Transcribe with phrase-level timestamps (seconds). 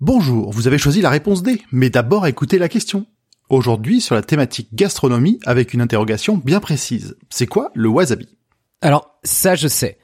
[0.00, 3.06] Bonjour, vous avez choisi la réponse D, mais d'abord écoutez la question.
[3.48, 7.16] Aujourd'hui sur la thématique gastronomie avec une interrogation bien précise.
[7.30, 8.28] C'est quoi le wasabi?
[8.80, 9.98] Alors, ça je sais.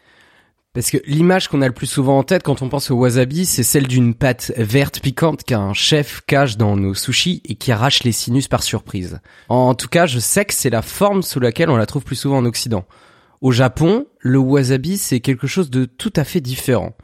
[0.73, 3.47] Parce que l'image qu'on a le plus souvent en tête quand on pense au wasabi,
[3.47, 8.03] c'est celle d'une pâte verte piquante qu'un chef cache dans nos sushis et qui arrache
[8.03, 9.21] les sinus par surprise.
[9.49, 12.17] En tout cas, je sais que c'est la forme sous laquelle on la trouve plus
[12.17, 12.85] souvent en Occident.
[13.41, 16.97] Au Japon, le wasabi, c'est quelque chose de tout à fait différent.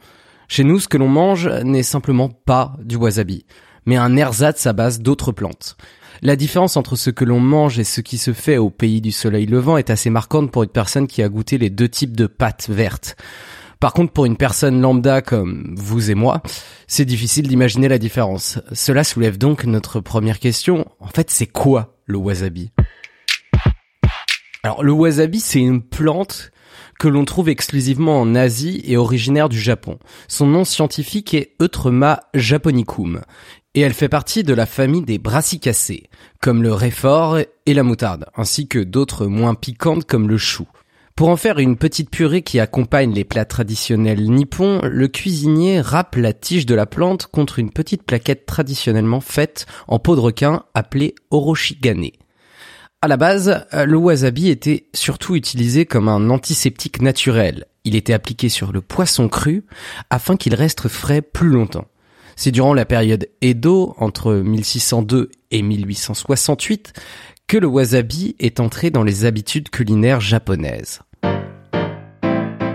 [0.51, 3.45] Chez nous, ce que l'on mange n'est simplement pas du wasabi,
[3.85, 5.77] mais un ersatz à base d'autres plantes.
[6.21, 9.13] La différence entre ce que l'on mange et ce qui se fait au pays du
[9.13, 12.27] soleil levant est assez marquante pour une personne qui a goûté les deux types de
[12.27, 13.15] pâtes vertes.
[13.79, 16.41] Par contre, pour une personne lambda comme vous et moi,
[16.85, 18.59] c'est difficile d'imaginer la différence.
[18.73, 20.85] Cela soulève donc notre première question.
[20.99, 22.73] En fait, c'est quoi le wasabi?
[24.63, 26.51] Alors, le wasabi, c'est une plante
[26.99, 29.97] que l'on trouve exclusivement en Asie et originaire du Japon.
[30.27, 33.21] Son nom scientifique est Eutrema japonicum
[33.73, 36.09] et elle fait partie de la famille des brassicacées,
[36.41, 40.67] comme le réfort et la moutarde, ainsi que d'autres moins piquantes comme le chou.
[41.15, 46.15] Pour en faire une petite purée qui accompagne les plats traditionnels nippons, le cuisinier râpe
[46.15, 50.63] la tige de la plante contre une petite plaquette traditionnellement faite en peau de requin
[50.73, 52.09] appelée oroshigane.
[53.03, 57.65] À la base, le wasabi était surtout utilisé comme un antiseptique naturel.
[57.83, 59.65] Il était appliqué sur le poisson cru
[60.11, 61.87] afin qu'il reste frais plus longtemps.
[62.35, 66.93] C'est durant la période Edo, entre 1602 et 1868,
[67.47, 70.99] que le wasabi est entré dans les habitudes culinaires japonaises.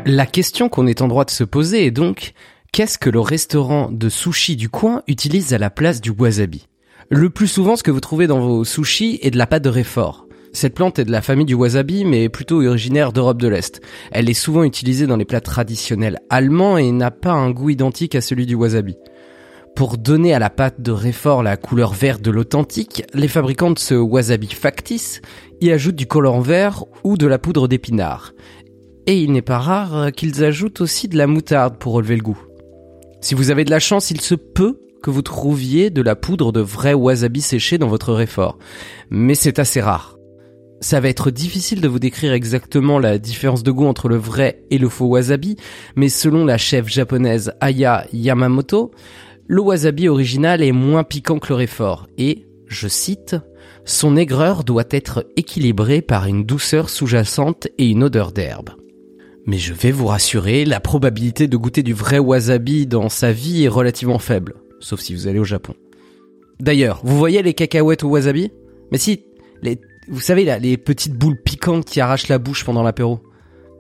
[0.07, 2.33] La question qu'on est en droit de se poser est donc,
[2.73, 6.67] qu'est-ce que le restaurant de sushi du coin utilise à la place du wasabi?
[7.09, 9.69] Le plus souvent, ce que vous trouvez dans vos sushis est de la pâte de
[9.69, 10.27] réfort.
[10.53, 13.81] Cette plante est de la famille du wasabi, mais plutôt originaire d'Europe de l'Est.
[14.11, 18.17] Elle est souvent utilisée dans les plats traditionnels allemands et n'a pas un goût identique
[18.17, 18.97] à celui du wasabi.
[19.77, 23.79] Pour donner à la pâte de réfort la couleur verte de l'authentique, les fabricants de
[23.79, 25.21] ce wasabi factice
[25.61, 28.33] y ajoutent du colorant vert ou de la poudre d'épinard.
[29.07, 32.43] Et il n'est pas rare qu'ils ajoutent aussi de la moutarde pour relever le goût.
[33.21, 36.51] Si vous avez de la chance, il se peut que vous trouviez de la poudre
[36.51, 38.59] de vrai wasabi séché dans votre réfort.
[39.09, 40.19] Mais c'est assez rare.
[40.81, 44.65] Ça va être difficile de vous décrire exactement la différence de goût entre le vrai
[44.73, 45.55] et le faux wasabi,
[45.95, 48.91] mais selon la chef japonaise Aya Yamamoto,
[49.47, 53.37] le wasabi original est moins piquant que le réfort et, je cite,
[53.85, 58.71] son aigreur doit être équilibrée par une douceur sous-jacente et une odeur d'herbe.
[59.47, 63.63] Mais je vais vous rassurer, la probabilité de goûter du vrai wasabi dans sa vie
[63.63, 65.75] est relativement faible, sauf si vous allez au Japon.
[66.61, 68.51] D'ailleurs, vous voyez les cacahuètes au wasabi?
[68.91, 69.25] Mais si,
[69.63, 69.79] les,
[70.09, 73.21] vous savez là, les petites boules piquantes qui arrachent la bouche pendant l'apéro.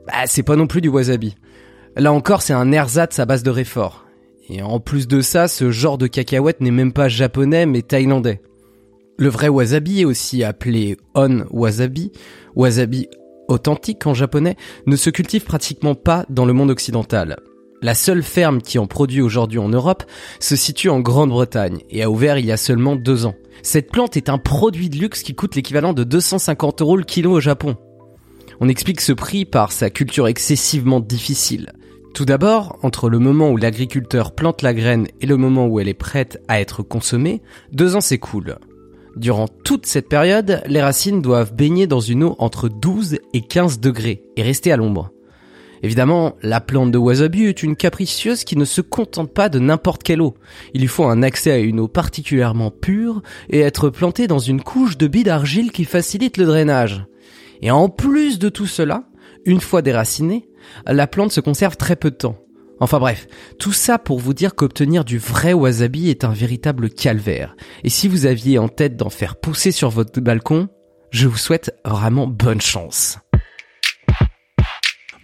[0.06, 1.34] Bah, c'est pas non plus du wasabi.
[1.96, 4.06] Là encore, c'est un ersatz à base de réfort.
[4.48, 8.40] Et en plus de ça, ce genre de cacahuète n'est même pas japonais mais thaïlandais.
[9.18, 12.12] Le vrai wasabi aussi appelé on wasabi,
[12.54, 13.08] wasabi
[13.48, 17.36] authentique en japonais, ne se cultive pratiquement pas dans le monde occidental.
[17.82, 20.04] La seule ferme qui en produit aujourd'hui en Europe
[20.40, 23.34] se situe en Grande-Bretagne et a ouvert il y a seulement deux ans.
[23.62, 27.32] Cette plante est un produit de luxe qui coûte l'équivalent de 250 euros le kilo
[27.32, 27.76] au Japon.
[28.60, 31.72] On explique ce prix par sa culture excessivement difficile.
[32.14, 35.88] Tout d'abord, entre le moment où l'agriculteur plante la graine et le moment où elle
[35.88, 37.42] est prête à être consommée,
[37.72, 38.56] deux ans s'écoulent.
[39.16, 43.80] Durant toute cette période, les racines doivent baigner dans une eau entre 12 et 15
[43.80, 45.10] degrés et rester à l'ombre.
[45.82, 50.02] Évidemment, la plante de wasabi est une capricieuse qui ne se contente pas de n'importe
[50.02, 50.34] quelle eau.
[50.74, 54.62] Il lui faut un accès à une eau particulièrement pure et être plantée dans une
[54.62, 57.04] couche de billes d'argile qui facilite le drainage.
[57.62, 59.04] Et en plus de tout cela,
[59.44, 60.48] une fois déracinée,
[60.86, 62.36] la plante se conserve très peu de temps.
[62.78, 63.26] Enfin bref,
[63.58, 67.56] tout ça pour vous dire qu'obtenir du vrai wasabi est un véritable calvaire.
[67.84, 70.68] Et si vous aviez en tête d'en faire pousser sur votre balcon,
[71.10, 73.18] je vous souhaite vraiment bonne chance.